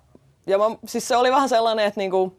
ja 0.47 0.59
mä, 0.59 0.65
siis 0.87 1.09
se 1.09 1.17
oli 1.17 1.31
vähän 1.31 1.49
sellainen, 1.49 1.87
että 1.87 2.01
niinku, 2.01 2.37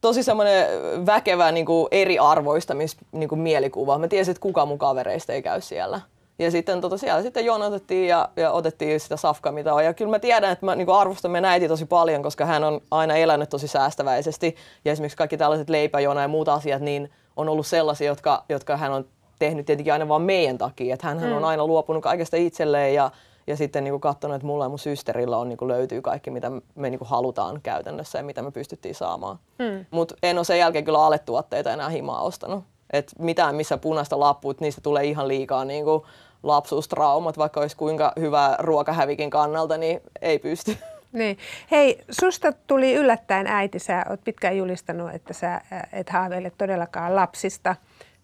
tosi 0.00 0.22
semmoinen 0.22 0.66
väkevä 1.06 1.52
niinku 1.52 1.88
eriarvoistamis 1.90 2.96
niinku 3.12 3.36
mielikuva. 3.36 3.98
Mä 3.98 4.08
tiesin, 4.08 4.32
että 4.32 4.40
kukaan 4.40 4.68
mun 4.68 4.78
kavereista 4.78 5.32
ei 5.32 5.42
käy 5.42 5.60
siellä. 5.60 6.00
Ja 6.38 6.50
sitten 6.50 6.80
tota, 6.80 6.98
siellä 6.98 7.22
sitten 7.22 7.44
jonotettiin 7.44 8.08
ja, 8.08 8.28
ja 8.36 8.50
otettiin 8.50 9.00
sitä 9.00 9.16
safkaa, 9.16 9.52
mitä 9.52 9.74
on. 9.74 9.84
Ja 9.84 9.94
kyllä 9.94 10.10
mä 10.10 10.18
tiedän, 10.18 10.52
että 10.52 10.66
mä 10.66 10.74
niin 10.74 10.90
arvostan 10.90 11.30
meidän 11.30 11.50
äiti 11.50 11.68
tosi 11.68 11.86
paljon, 11.86 12.22
koska 12.22 12.46
hän 12.46 12.64
on 12.64 12.80
aina 12.90 13.16
elänyt 13.16 13.50
tosi 13.50 13.68
säästäväisesti. 13.68 14.56
Ja 14.84 14.92
esimerkiksi 14.92 15.16
kaikki 15.16 15.36
tällaiset 15.36 15.70
leipäjona 15.70 16.22
ja 16.22 16.28
muut 16.28 16.48
asiat, 16.48 16.82
niin 16.82 17.10
on 17.36 17.48
ollut 17.48 17.66
sellaisia, 17.66 18.06
jotka, 18.06 18.44
jotka 18.48 18.76
hän 18.76 18.92
on 18.92 19.04
tehnyt 19.38 19.66
tietenkin 19.66 19.92
aina 19.92 20.08
vain 20.08 20.22
meidän 20.22 20.58
takia. 20.58 20.94
Että 20.94 21.06
hän, 21.06 21.22
mm. 21.22 21.36
on 21.36 21.44
aina 21.44 21.66
luopunut 21.66 22.02
kaikesta 22.02 22.36
itselleen 22.36 22.94
ja, 22.94 23.10
ja 23.46 23.56
sitten 23.56 23.84
niin 23.84 24.00
katsonut, 24.00 24.34
että 24.34 24.46
mulla 24.46 24.64
ja 24.64 24.68
mun 24.68 24.78
systerillä 24.78 25.38
on, 25.38 25.48
niin 25.48 25.56
kuin 25.56 25.68
löytyy 25.68 26.02
kaikki, 26.02 26.30
mitä 26.30 26.50
me 26.74 26.90
niin 26.90 26.98
kuin 26.98 27.08
halutaan 27.08 27.60
käytännössä 27.62 28.18
ja 28.18 28.24
mitä 28.24 28.42
me 28.42 28.50
pystyttiin 28.50 28.94
saamaan. 28.94 29.38
Mm. 29.58 29.86
Mutta 29.90 30.14
en 30.22 30.38
ole 30.38 30.44
sen 30.44 30.58
jälkeen 30.58 30.84
kyllä 30.84 31.06
aletuotteita 31.06 31.72
enää 31.72 31.88
himaa 31.88 32.22
ostanut. 32.22 32.64
Et 32.92 33.12
mitään, 33.18 33.54
missä 33.54 33.78
punaista 33.78 34.20
lappuut, 34.20 34.60
niistä 34.60 34.80
tulee 34.80 35.04
ihan 35.04 35.28
liikaa 35.28 35.64
niin 35.64 35.84
kuin 35.84 36.02
lapsuustraumat, 36.42 37.38
vaikka 37.38 37.60
olisi 37.60 37.76
kuinka 37.76 38.12
hyvä 38.20 38.56
ruokahävikin 38.58 39.30
kannalta, 39.30 39.76
niin 39.76 40.00
ei 40.22 40.38
pysty. 40.38 40.76
Niin. 41.12 41.38
Hei, 41.70 42.04
susta 42.10 42.52
tuli 42.52 42.94
yllättäen 42.94 43.46
äiti. 43.46 43.78
Sä 43.78 44.04
oot 44.10 44.24
pitkään 44.24 44.56
julistanut, 44.56 45.14
että 45.14 45.32
sä 45.32 45.60
et 45.92 46.10
haaveile 46.10 46.52
todellakaan 46.58 47.16
lapsista. 47.16 47.76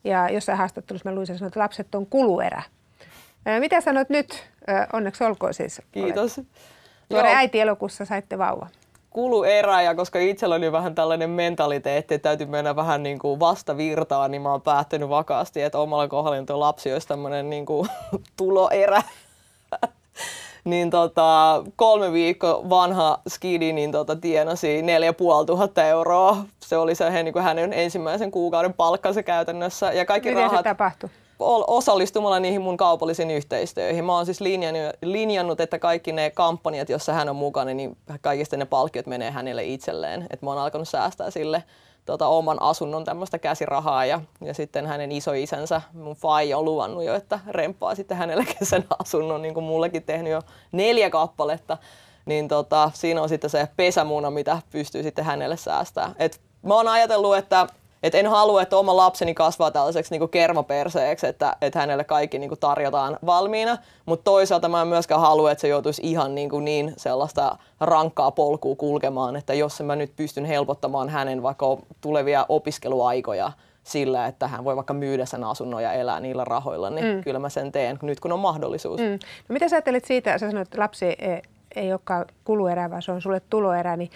Ja 0.04 0.28
jossain 0.28 0.58
haastattelussa 0.58 1.08
mä 1.08 1.14
luin 1.14 1.26
sen, 1.26 1.44
että 1.46 1.60
lapset 1.60 1.94
on 1.94 2.06
kuluerä. 2.06 2.62
Mitä 3.60 3.80
sanot 3.80 4.08
nyt? 4.08 4.44
Onneksi 4.92 5.24
olkoon 5.24 5.54
siis. 5.54 5.82
Kiitos. 5.92 6.40
Tuore 7.08 7.34
äiti 7.34 7.60
elokuussa 7.60 8.04
saitte 8.04 8.38
vauva 8.38 8.66
kulu 9.12 9.44
erä 9.44 9.82
ja 9.82 9.94
koska 9.94 10.18
itsellä 10.18 10.54
oli 10.54 10.72
vähän 10.72 10.94
tällainen 10.94 11.30
mentaliteetti, 11.30 12.14
että 12.14 12.28
täytyy 12.28 12.46
mennä 12.46 12.76
vähän 12.76 13.02
niin 13.02 13.18
kuin 13.18 13.40
vastavirtaan, 13.40 14.30
niin 14.30 14.42
mä 14.42 14.50
oon 14.50 14.62
päättänyt 14.62 15.08
vakaasti, 15.08 15.62
että 15.62 15.78
omalla 15.78 16.08
kohdalla 16.08 16.46
tuo 16.46 16.60
lapsi 16.60 16.92
olisi 16.92 17.08
tämmöinen 17.08 17.50
niin 17.50 17.66
kuin 17.66 17.88
tuloerä. 18.36 19.02
niin 20.64 20.90
tota, 20.90 21.62
kolme 21.76 22.12
viikkoa 22.12 22.70
vanha 22.70 23.18
skidi 23.28 23.72
niin 23.72 23.92
tota, 23.92 24.16
tienasi 24.16 24.82
4500 24.82 25.84
euroa. 25.84 26.36
Se 26.60 26.76
oli 26.76 26.94
se 26.94 27.22
niin 27.22 27.32
kuin 27.32 27.42
hänen 27.42 27.72
ensimmäisen 27.72 28.30
kuukauden 28.30 28.74
palkkansa 28.74 29.22
käytännössä. 29.22 29.92
Ja 29.92 30.04
kaikki 30.04 30.28
Miten 30.28 30.44
rahat... 30.44 30.58
se 30.58 30.62
tapahtui? 30.62 31.10
Osallistumalla 31.66 32.40
niihin 32.40 32.62
mun 32.62 32.76
kaupallisiin 32.76 33.30
yhteistyöihin. 33.30 34.04
Mä 34.04 34.14
oon 34.14 34.26
siis 34.26 34.40
linjannut, 35.02 35.60
että 35.60 35.78
kaikki 35.78 36.12
ne 36.12 36.30
kampanjat, 36.30 36.88
joissa 36.88 37.12
hän 37.12 37.28
on 37.28 37.36
mukana, 37.36 37.74
niin 37.74 37.96
kaikista 38.20 38.56
ne 38.56 38.64
palkkiot 38.64 39.06
menee 39.06 39.30
hänelle 39.30 39.64
itselleen. 39.64 40.26
Et 40.30 40.42
mä 40.42 40.50
oon 40.50 40.58
alkanut 40.58 40.88
säästää 40.88 41.30
sille 41.30 41.64
tota, 42.04 42.26
oman 42.26 42.62
asunnon 42.62 43.04
tämmöistä 43.04 43.38
käsirahaa 43.38 44.04
ja, 44.04 44.20
ja 44.44 44.54
sitten 44.54 44.86
hänen 44.86 45.12
isoisänsä, 45.12 45.82
mun 45.92 46.16
fai 46.16 46.54
on 46.54 46.64
luvannut 46.64 47.04
jo, 47.04 47.14
että 47.14 47.40
remppaa 47.48 47.94
sitten 47.94 48.16
hänelle 48.16 48.46
sen 48.62 48.84
asunnon, 48.98 49.42
niin 49.42 49.54
kuin 49.54 49.64
mullekin 49.64 50.02
tehnyt 50.02 50.32
jo 50.32 50.42
neljä 50.72 51.10
kappaletta. 51.10 51.78
Niin 52.26 52.48
tota, 52.48 52.90
siinä 52.94 53.22
on 53.22 53.28
sitten 53.28 53.50
se 53.50 53.68
pesämuna, 53.76 54.30
mitä 54.30 54.58
pystyy 54.70 55.02
sitten 55.02 55.24
hänelle 55.24 55.56
säästää. 55.56 56.14
Et 56.18 56.40
mä 56.62 56.74
oon 56.74 56.88
ajatellut, 56.88 57.36
että 57.36 57.66
et 58.02 58.14
en 58.14 58.26
halua, 58.26 58.62
että 58.62 58.76
oma 58.76 58.96
lapseni 58.96 59.34
kasvaa 59.34 59.70
tällaiseksi 59.70 60.18
niin 60.18 60.28
kermaperseeksi, 60.28 61.26
että, 61.26 61.56
että 61.60 61.78
hänelle 61.78 62.04
kaikki 62.04 62.38
niin 62.38 62.50
tarjotaan 62.60 63.18
valmiina, 63.26 63.78
mutta 64.06 64.24
toisaalta 64.24 64.68
mä 64.68 64.82
en 64.82 64.88
myöskään 64.88 65.20
halua, 65.20 65.50
että 65.50 65.62
se 65.62 65.68
joutuisi 65.68 66.02
ihan 66.04 66.34
niin, 66.34 66.50
kuin 66.50 66.64
niin 66.64 66.94
sellaista 66.96 67.56
rankkaa 67.80 68.30
polkua 68.30 68.76
kulkemaan, 68.76 69.36
että 69.36 69.54
jos 69.54 69.80
mä 69.80 69.96
nyt 69.96 70.16
pystyn 70.16 70.44
helpottamaan 70.44 71.08
hänen 71.08 71.42
vaikka 71.42 71.78
tulevia 72.00 72.46
opiskeluaikoja 72.48 73.52
sillä, 73.82 74.26
että 74.26 74.48
hän 74.48 74.64
voi 74.64 74.76
vaikka 74.76 74.94
myydä 74.94 75.26
sen 75.26 75.44
asunnon 75.44 75.82
ja 75.82 75.92
elää 75.92 76.20
niillä 76.20 76.44
rahoilla, 76.44 76.90
niin 76.90 77.16
mm. 77.16 77.24
kyllä 77.24 77.38
mä 77.38 77.48
sen 77.48 77.72
teen 77.72 77.98
nyt 78.02 78.20
kun 78.20 78.32
on 78.32 78.38
mahdollisuus. 78.38 79.00
Mm. 79.00 79.18
No 79.48 79.52
mitä 79.52 79.68
sä 79.68 79.76
ajattelit 79.76 80.04
siitä, 80.04 80.38
sä 80.38 80.50
sanoit, 80.50 80.68
että 80.68 80.80
lapsi 80.80 81.04
ei, 81.04 81.42
ei 81.76 81.92
olekaan 81.92 82.24
kuluerä, 82.44 82.90
vaan 82.90 83.02
se 83.02 83.12
on 83.12 83.22
sulle 83.22 83.40
tuloerä, 83.50 83.96
niin 83.96 84.10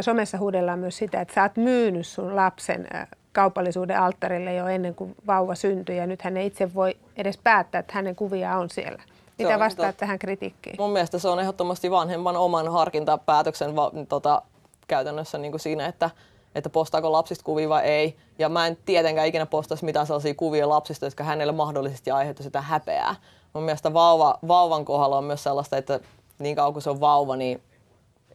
somessa 0.00 0.38
huudellaan 0.38 0.78
myös 0.78 0.96
sitä, 0.96 1.20
että 1.20 1.34
sä 1.34 1.42
oot 1.42 1.56
myynyt 1.56 2.06
sun 2.06 2.36
lapsen 2.36 2.88
kaupallisuuden 3.36 4.00
alttarille 4.00 4.54
jo 4.54 4.66
ennen 4.66 4.94
kuin 4.94 5.14
vauva 5.26 5.54
syntyi 5.54 5.96
ja 5.96 6.06
nyt 6.06 6.22
hän 6.22 6.36
ei 6.36 6.46
itse 6.46 6.74
voi 6.74 6.96
edes 7.16 7.38
päättää, 7.44 7.78
että 7.78 7.92
hänen 7.94 8.16
kuvia 8.16 8.56
on 8.56 8.70
siellä. 8.70 9.02
Mitä 9.38 9.58
vastaat 9.58 9.88
tot... 9.88 9.96
tähän 9.96 10.18
kritiikkiin? 10.18 10.76
Mun 10.78 10.90
mielestä 10.90 11.18
se 11.18 11.28
on 11.28 11.40
ehdottomasti 11.40 11.90
vanhemman 11.90 12.36
oman 12.36 12.72
harkintapäätöksen 12.72 13.76
va- 13.76 13.92
tota, 14.08 14.42
käytännössä 14.88 15.38
niin 15.38 15.52
kuin 15.52 15.60
siinä, 15.60 15.86
että, 15.86 16.10
että 16.54 16.70
postaako 16.70 17.12
lapsista 17.12 17.44
kuvia 17.44 17.68
vai 17.68 17.84
ei. 17.84 18.16
Ja 18.38 18.48
mä 18.48 18.66
en 18.66 18.78
tietenkään 18.84 19.26
ikinä 19.26 19.46
postaisi 19.46 19.84
mitään 19.84 20.06
sellaisia 20.06 20.34
kuvia 20.34 20.68
lapsista, 20.68 21.06
jotka 21.06 21.24
hänelle 21.24 21.52
mahdollisesti 21.52 22.10
aiheuttaisi 22.10 22.48
sitä 22.48 22.60
häpeää. 22.60 23.14
Mun 23.52 23.64
mielestä 23.64 23.94
vauva, 23.94 24.38
vauvan 24.48 24.84
kohdalla 24.84 25.18
on 25.18 25.24
myös 25.24 25.42
sellaista, 25.42 25.76
että 25.76 26.00
niin 26.38 26.56
kauan 26.56 26.72
kuin 26.72 26.82
se 26.82 26.90
on 26.90 27.00
vauva, 27.00 27.36
niin 27.36 27.62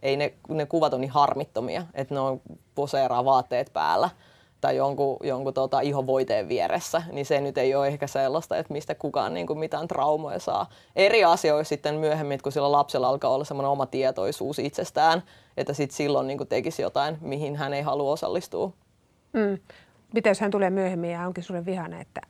ei 0.01 0.17
ne, 0.17 0.34
ne 0.50 0.65
kuvat 0.65 0.93
on 0.93 1.01
niin 1.01 1.12
harmittomia, 1.12 1.86
että 1.93 2.13
ne 2.13 2.20
on 2.20 2.41
poseeraa 2.75 3.25
vaatteet 3.25 3.74
päällä 3.74 4.10
tai 4.62 4.75
jonkun, 4.75 5.18
jonkun 5.24 5.53
tota 5.53 5.80
ihovoiteen 5.80 6.50
vieressä, 6.50 7.03
niin 7.12 7.25
se 7.25 7.41
nyt 7.41 7.58
ei 7.58 7.75
ole 7.75 7.88
ehkä 7.88 8.08
sellaista, 8.08 8.58
että 8.58 8.74
mistä 8.74 8.96
kukaan 8.96 9.34
niin 9.34 9.48
kuin 9.48 9.60
mitään 9.60 9.88
traumoja 9.88 10.39
saa. 10.39 10.70
Eri 10.96 11.24
asioissa 11.24 11.70
sitten 11.70 11.96
myöhemmin, 11.96 12.39
kun 12.44 12.51
sillä 12.51 12.72
lapsella 12.72 13.10
alkaa 13.10 13.32
olla 13.32 13.46
semmoinen 13.46 13.70
oma 13.70 13.86
tietoisuus 13.86 14.60
itsestään, 14.60 15.24
että 15.58 15.74
sitten 15.74 15.96
silloin 15.96 16.27
niin 16.27 16.38
kuin 16.38 16.48
tekisi 16.48 16.82
jotain, 16.82 17.18
mihin 17.22 17.56
hän 17.56 17.74
ei 17.74 17.82
halua 17.82 18.12
osallistua. 18.12 18.72
Mm. 19.34 19.58
Mitä 20.13 20.30
jos 20.30 20.39
hän 20.39 20.51
tulee 20.51 20.70
myöhemmin 20.70 21.12
ja 21.12 21.27
onkin 21.27 21.44
sulle 21.44 21.65
vihane, 21.65 22.01
että 22.01 22.22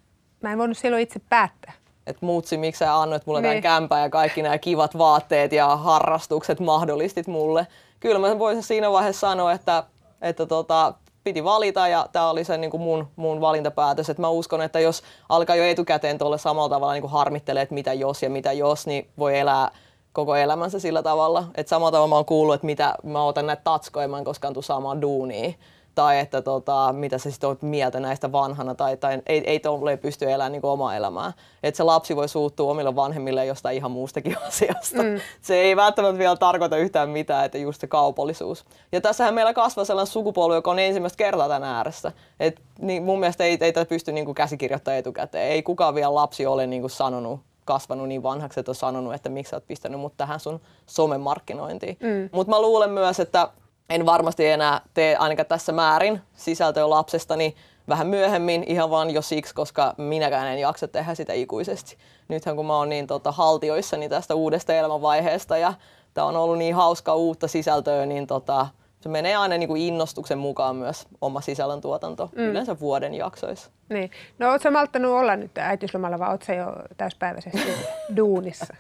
mä 0.42 0.52
en 0.52 0.58
voinut 0.58 0.78
silloin 0.78 1.04
itse 1.04 1.22
päättää? 1.30 1.74
että 2.08 2.26
muutsi, 2.26 2.58
miksi 2.58 2.80
sä 2.80 3.02
annoit 3.02 3.26
mulle 3.26 3.42
niin. 3.42 3.50
tämän 3.50 3.62
kämpän 3.62 4.02
ja 4.02 4.10
kaikki 4.10 4.42
nämä 4.42 4.58
kivat 4.58 4.98
vaatteet 4.98 5.52
ja 5.52 5.76
harrastukset 5.76 6.60
mahdollistit 6.60 7.28
mulle. 7.28 7.68
Kyllä 8.00 8.20
mä 8.20 8.40
voisin 8.40 8.64
siinä 8.64 8.92
vaiheessa 8.92 9.28
sanoa, 9.28 9.52
että, 9.52 9.84
että 10.22 10.46
tota, 10.46 10.94
piti 11.24 11.44
valita 11.44 11.88
ja 11.88 12.08
tämä 12.12 12.30
oli 12.30 12.44
se 12.44 12.58
niin 12.58 12.72
kuin 12.72 12.82
mun, 12.82 13.08
mun 13.16 13.42
valintapäätös. 13.42 14.10
Et 14.10 14.18
mä 14.18 14.30
uskon, 14.30 14.62
että 14.62 14.80
jos 14.80 15.04
alkaa 15.30 15.56
jo 15.56 15.64
etukäteen 15.64 16.18
tuolle 16.18 16.38
samalla 16.38 16.70
tavalla 16.70 16.94
niin 16.94 17.02
kuin 17.02 17.12
harmittelee, 17.12 17.64
että 17.64 17.76
mitä 17.76 17.94
jos 17.94 18.24
ja 18.24 18.30
mitä 18.30 18.54
jos, 18.54 18.88
niin 18.88 19.10
voi 19.18 19.40
elää 19.40 19.72
koko 20.14 20.36
elämänsä 20.36 20.80
sillä 20.80 21.04
tavalla. 21.04 21.44
Et 21.56 21.68
samalla 21.68 21.92
tavalla 21.92 22.10
mä 22.10 22.16
oon 22.16 22.26
kuullut, 22.26 22.56
että 22.56 22.66
mitä 22.66 22.96
mä 23.04 23.24
otan 23.24 23.48
näitä 23.48 23.62
tatskoja, 23.64 24.08
mä 24.08 24.18
en 24.18 24.24
koskaan 24.24 24.54
tule 24.54 24.64
saamaan 24.64 25.02
duunia 25.02 25.54
tai 25.96 26.20
että 26.20 26.42
tota, 26.42 26.94
mitä 26.94 27.18
sä 27.18 27.32
sitten 27.32 27.48
olet 27.48 27.62
mieltä 27.62 28.00
näistä 28.00 28.32
vanhana, 28.32 28.76
tai, 28.76 28.98
tai 28.98 29.22
ei, 29.26 29.44
ei 29.46 29.60
tuolle 29.60 29.98
pysty 29.98 30.32
elämään 30.32 30.52
niin 30.52 30.66
omaa 30.66 30.96
elämää. 30.96 31.34
Että 31.64 31.78
se 31.78 31.84
lapsi 31.84 32.16
voi 32.16 32.30
suuttua 32.30 32.72
omille 32.72 32.96
vanhemmille 32.96 33.46
jostain 33.46 33.78
ihan 33.78 33.92
muustakin 33.92 34.38
asiasta. 34.48 35.04
Mm. 35.04 35.20
Se 35.42 35.56
ei 35.56 35.76
välttämättä 35.76 36.18
vielä 36.18 36.36
tarkoita 36.36 36.78
yhtään 36.78 37.10
mitään, 37.10 37.46
että 37.46 37.58
just 37.58 37.82
se 37.82 37.88
kaupallisuus. 37.88 38.66
Ja 38.92 39.02
tässähän 39.02 39.34
meillä 39.34 39.54
kasvaa 39.54 39.86
sellainen 39.86 40.12
sukupolvi, 40.12 40.56
joka 40.56 40.72
on 40.72 40.80
ensimmäistä 40.80 41.18
kertaa 41.18 41.48
tämän 41.48 41.70
ääressä. 41.70 42.12
Et, 42.40 42.62
niin 42.80 43.04
mun 43.04 43.20
mielestä 43.20 43.44
ei, 43.44 43.58
ei 43.62 43.74
tätä 43.74 43.90
pysty 43.90 44.12
niin 44.12 44.36
käsikirjoittamaan 44.36 45.00
etukäteen. 45.00 45.52
Ei 45.52 45.64
kukaan 45.64 45.96
vielä 45.96 46.16
lapsi 46.16 46.46
ole 46.46 46.68
niin 46.68 46.82
kuin 46.82 46.92
sanonut 46.92 47.40
kasvanut 47.66 48.08
niin 48.08 48.24
vanhaksi, 48.24 48.60
että 48.60 48.72
on 48.72 48.76
sanonut, 48.76 49.14
että 49.14 49.30
miksi 49.30 49.50
sä 49.50 49.56
oot 49.56 49.68
pistänyt 49.68 50.00
mut 50.00 50.14
tähän 50.18 50.40
sun 50.40 50.62
somemarkkinointiin. 50.86 51.98
Mm. 52.00 52.30
Mutta 52.32 52.52
mä 52.52 52.62
luulen 52.62 52.90
myös, 52.90 53.20
että 53.20 53.50
en 53.92 54.06
varmasti 54.06 54.48
enää 54.48 54.82
tee 54.94 55.16
ainakaan 55.16 55.46
tässä 55.46 55.72
määrin 55.72 56.22
sisältöä 56.36 56.90
lapsestani 56.90 57.56
vähän 57.90 58.08
myöhemmin 58.08 58.64
ihan 58.68 58.90
vaan 58.90 59.10
jo 59.10 59.22
siksi, 59.22 59.56
koska 59.56 59.94
minäkään 59.98 60.48
en 60.48 60.60
jaksa 60.60 60.88
tehdä 60.88 61.16
sitä 61.16 61.34
ikuisesti. 61.34 61.98
Nythän 62.28 62.56
kun 62.56 62.66
mä 62.66 62.78
oon 62.78 62.90
niin 62.90 63.08
tota, 63.08 63.32
haltioissani 63.32 64.10
tästä 64.10 64.36
uudesta 64.36 64.74
elämänvaiheesta 64.74 65.58
ja 65.58 65.74
tämä 66.14 66.28
on 66.28 66.36
ollut 66.36 66.58
niin 66.58 66.76
hauskaa 66.76 67.16
uutta 67.16 67.48
sisältöä, 67.48 68.06
niin 68.06 68.28
tota, 68.28 68.68
se 69.02 69.10
menee 69.10 69.36
aina 69.36 69.58
niin 69.58 69.68
kuin 69.68 69.82
innostuksen 69.82 70.38
mukaan 70.38 70.76
myös 70.76 71.08
oma 71.22 71.42
sisällöntuotanto 71.42 72.30
mm. 72.36 72.44
yleensä 72.44 72.80
vuoden 72.80 73.14
jaksoissa. 73.14 73.72
Niin. 73.90 74.12
No 74.40 74.52
ootko 74.52 74.72
malttanut 74.72 75.12
olla 75.12 75.36
nyt 75.36 75.58
äitiyslomalla 75.58 76.20
vai 76.20 76.30
ootko 76.30 76.54
jo 76.54 76.66
täyspäiväisesti 76.98 77.74
duunissa? 78.18 78.74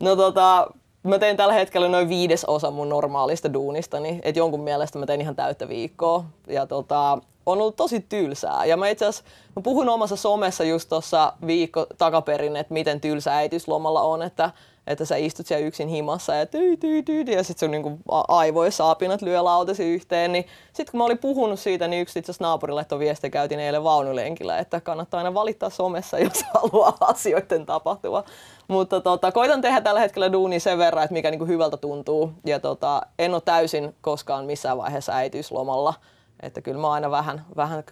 No 0.00 0.16
tota, 0.16 0.66
mä 1.02 1.18
teen 1.18 1.36
tällä 1.36 1.54
hetkellä 1.54 1.88
noin 1.88 2.08
viides 2.08 2.44
osa 2.44 2.70
mun 2.70 2.88
normaalista 2.88 3.52
duunistani, 3.52 4.20
että 4.22 4.38
jonkun 4.38 4.60
mielestä 4.60 4.98
mä 4.98 5.06
teen 5.06 5.20
ihan 5.20 5.36
täyttä 5.36 5.68
viikkoa. 5.68 6.24
Ja 6.46 6.66
tota, 6.66 7.18
on 7.46 7.60
ollut 7.60 7.76
tosi 7.76 8.00
tylsää. 8.08 8.64
Ja 8.64 8.76
mä 8.76 8.88
itse 8.88 9.06
asiassa 9.06 9.30
puhun 9.62 9.88
omassa 9.88 10.16
somessa 10.16 10.64
just 10.64 10.88
tuossa 10.88 11.32
viikko 11.46 11.86
takaperin, 11.98 12.56
että 12.56 12.74
miten 12.74 13.00
tylsä 13.00 13.36
äitiyslomalla 13.36 14.02
on, 14.02 14.22
että, 14.22 14.50
että 14.90 15.04
sä 15.04 15.16
istut 15.16 15.46
siellä 15.46 15.66
yksin 15.66 15.88
himassa 15.88 16.34
ja 16.34 16.46
tyy, 16.46 16.76
tyy, 16.76 17.02
tyy, 17.02 17.22
ja 17.22 17.44
sitten 17.44 17.66
sun 17.66 17.70
niinku 17.70 17.98
aivoissa 18.28 18.90
apinat 18.90 19.22
lyö 19.22 19.44
lautasi 19.44 19.84
yhteen. 19.84 20.32
Niin 20.32 20.46
sitten 20.72 20.90
kun 20.90 20.98
mä 20.98 21.04
olin 21.04 21.18
puhunut 21.18 21.60
siitä, 21.60 21.88
niin 21.88 22.02
yksi 22.02 22.18
itse 22.18 22.32
naapurille 22.40 22.84
tuon 22.84 22.98
viesti 22.98 23.30
käytiin 23.30 23.60
eilen 23.60 23.84
vaunulenkillä, 23.84 24.58
että 24.58 24.80
kannattaa 24.80 25.18
aina 25.18 25.34
valittaa 25.34 25.70
somessa, 25.70 26.18
jos 26.24 26.44
haluaa 26.54 26.96
asioiden 27.00 27.66
tapahtua. 27.66 28.24
Mutta 28.68 29.00
tota, 29.00 29.32
koitan 29.32 29.60
tehdä 29.60 29.80
tällä 29.80 30.00
hetkellä 30.00 30.32
duuni 30.32 30.60
sen 30.60 30.78
verran, 30.78 31.04
että 31.04 31.14
mikä 31.14 31.30
niinku 31.30 31.46
hyvältä 31.46 31.76
tuntuu. 31.76 32.32
Ja 32.44 32.60
tota, 32.60 33.02
en 33.18 33.34
ole 33.34 33.42
täysin 33.44 33.94
koskaan 34.00 34.44
missään 34.44 34.78
vaiheessa 34.78 35.12
äitiyslomalla. 35.12 35.94
Että 36.42 36.60
kyllä 36.60 36.80
mä 36.80 36.92
aina 36.92 37.10
vähän, 37.10 37.44
vähän 37.56 37.84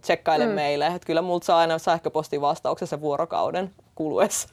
tsekkailen 0.00 0.48
mm. 0.48 0.54
meille. 0.54 0.86
Että 0.86 1.06
kyllä 1.06 1.22
multa 1.22 1.44
saa 1.44 1.58
aina 1.58 1.78
sähköpostin 1.78 2.40
vastauksessa 2.40 3.00
vuorokauden 3.00 3.70
kuluessa. 4.00 4.48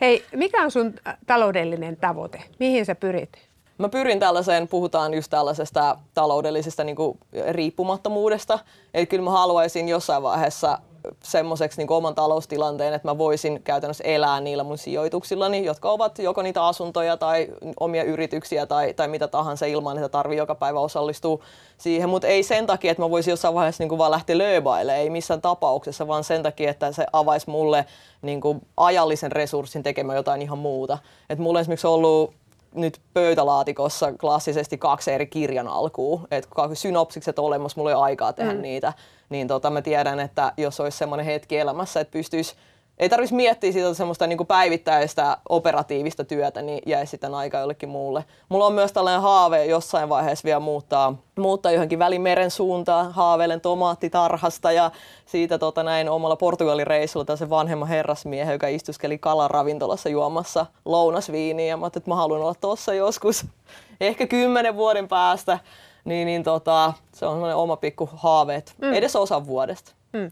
Hei, 0.00 0.24
mikä 0.32 0.62
on 0.62 0.70
sun 0.70 0.94
taloudellinen 1.26 1.96
tavoite? 1.96 2.42
Mihin 2.58 2.86
sä 2.86 2.94
pyrit? 2.94 3.48
Mä 3.78 3.88
pyrin 3.88 4.20
tällaiseen, 4.20 4.68
puhutaan 4.68 5.14
just 5.14 5.30
tällaisesta 5.30 5.98
taloudellisesta 6.14 6.84
niin 6.84 6.96
kuin 6.96 7.18
riippumattomuudesta. 7.50 8.58
Eli 8.94 9.06
kyllä 9.06 9.24
mä 9.24 9.30
haluaisin 9.30 9.88
jossain 9.88 10.22
vaiheessa 10.22 10.78
semmoiseksi 11.22 11.80
niin 11.80 11.92
oman 11.92 12.14
taloustilanteen, 12.14 12.94
että 12.94 13.08
mä 13.08 13.18
voisin 13.18 13.62
käytännössä 13.62 14.04
elää 14.04 14.40
niillä 14.40 14.64
mun 14.64 14.78
sijoituksillani, 14.78 15.64
jotka 15.64 15.90
ovat 15.90 16.18
joko 16.18 16.42
niitä 16.42 16.66
asuntoja 16.66 17.16
tai 17.16 17.48
omia 17.80 18.04
yrityksiä 18.04 18.66
tai, 18.66 18.94
tai 18.94 19.08
mitä 19.08 19.28
tahansa 19.28 19.66
ilman, 19.66 19.96
että 19.96 20.08
tarvii 20.08 20.38
joka 20.38 20.54
päivä 20.54 20.80
osallistua 20.80 21.44
siihen. 21.78 22.08
Mutta 22.08 22.26
ei 22.26 22.42
sen 22.42 22.66
takia, 22.66 22.90
että 22.90 23.02
mä 23.02 23.10
voisin 23.10 23.32
jossain 23.32 23.54
vaiheessa 23.54 23.82
niin 23.82 23.88
kuin 23.88 23.98
vaan 23.98 24.10
lähteä 24.10 24.38
lööbailemaan, 24.38 25.00
ei 25.00 25.10
missään 25.10 25.40
tapauksessa, 25.40 26.08
vaan 26.08 26.24
sen 26.24 26.42
takia, 26.42 26.70
että 26.70 26.92
se 26.92 27.06
avaisi 27.12 27.50
mulle 27.50 27.86
niin 28.22 28.40
kuin 28.40 28.60
ajallisen 28.76 29.32
resurssin 29.32 29.82
tekemään 29.82 30.16
jotain 30.16 30.42
ihan 30.42 30.58
muuta. 30.58 30.98
Et 31.30 31.38
mulla 31.38 31.58
on 31.58 31.60
esimerkiksi 31.60 31.86
ollut 31.86 32.34
nyt 32.74 33.00
pöytälaatikossa 33.14 34.12
klassisesti 34.12 34.78
kaksi 34.78 35.12
eri 35.12 35.26
kirjan 35.26 35.68
alkua, 35.68 36.20
että 36.30 36.48
synopsikset 36.74 37.38
olemassa, 37.38 37.80
mulla 37.80 37.90
ei 37.90 37.94
ole 37.94 38.04
aikaa 38.04 38.32
tehdä 38.32 38.52
mm. 38.54 38.60
niitä, 38.60 38.92
niin 39.28 39.48
tota, 39.48 39.70
mä 39.70 39.82
tiedän, 39.82 40.20
että 40.20 40.52
jos 40.56 40.80
olisi 40.80 40.98
semmoinen 40.98 41.26
hetki 41.26 41.58
elämässä, 41.58 42.00
että 42.00 42.12
pystyisi 42.12 42.54
ei 42.98 43.08
tarvitsisi 43.08 43.34
miettiä 43.34 43.72
sitä 43.72 43.94
semmoista 43.94 44.26
niin 44.26 44.36
kuin 44.36 44.46
päivittäistä 44.46 45.36
operatiivista 45.48 46.24
työtä, 46.24 46.62
niin 46.62 46.82
jäisi 46.86 47.10
sitten 47.10 47.34
aika 47.34 47.58
jollekin 47.58 47.88
muulle. 47.88 48.24
Mulla 48.48 48.66
on 48.66 48.72
myös 48.72 48.92
tällainen 48.92 49.22
haave 49.22 49.64
jossain 49.64 50.08
vaiheessa 50.08 50.44
vielä 50.44 50.60
muuttaa, 50.60 51.14
muuttaa 51.38 51.72
johonkin 51.72 51.98
välimeren 51.98 52.50
suuntaan. 52.50 53.12
Haaveilen 53.12 53.60
tomaattitarhasta 53.60 54.72
ja 54.72 54.90
siitä 55.26 55.58
tota, 55.58 55.82
näin 55.82 56.08
omalla 56.08 56.36
Portugalin 56.36 56.86
reissulla 56.86 57.24
tällaisen 57.24 57.50
vanhemman 57.50 57.88
herrasmiehen, 57.88 58.52
joka 58.52 58.68
istuskeli 58.68 59.18
kalaravintolassa 59.18 60.08
juomassa 60.08 60.66
lounasviiniä. 60.84 61.66
Ja 61.66 61.76
mä 61.76 61.84
ajattelin, 61.84 62.02
että 62.02 62.10
mä 62.10 62.16
haluan 62.16 62.40
olla 62.40 62.54
tossa 62.54 62.94
joskus, 62.94 63.46
ehkä 64.00 64.26
kymmenen 64.26 64.76
vuoden 64.76 65.08
päästä. 65.08 65.58
Niin, 66.04 66.26
niin 66.26 66.42
tota, 66.42 66.92
se 67.12 67.26
on 67.26 67.32
semmoinen 67.32 67.56
oma 67.56 67.76
pikku 67.76 68.08
haave, 68.12 68.62
mm. 68.82 68.92
edes 68.92 69.16
osa 69.16 69.46
vuodesta. 69.46 69.92
Mm. 70.12 70.30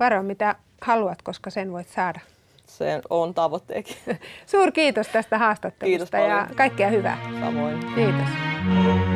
Varo, 0.00 0.22
mitä 0.22 0.56
haluat, 0.80 1.22
koska 1.22 1.50
sen 1.50 1.72
voit 1.72 1.88
saada. 1.88 2.20
Se 2.66 3.00
on 3.10 3.34
tavoitteekin. 3.34 3.96
Suur 4.46 4.72
kiitos 4.72 5.08
tästä 5.08 5.38
haastattelusta 5.38 6.16
kiitos 6.18 6.30
ja 6.30 6.48
kaikkea 6.56 6.88
hyvää. 6.88 7.18
Samoin. 7.40 7.78
Kiitos. 7.94 9.15